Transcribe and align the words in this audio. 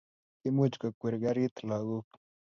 Kimuch 0.39 0.75
kokwer 0.81 1.15
karit 1.23 1.55
lagok 1.69 2.09